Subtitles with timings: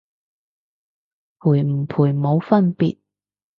[1.37, 2.97] 賠唔賠冇分別